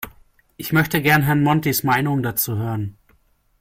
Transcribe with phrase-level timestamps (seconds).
[0.57, 2.97] Ich möchte gerne Herrn Montis Meinung dazu hören.